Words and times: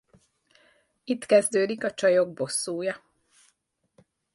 Itt 1.03 1.25
kezdődik 1.25 1.83
a 1.83 1.91
csajok 1.93 2.33
bosszúja... 2.33 3.01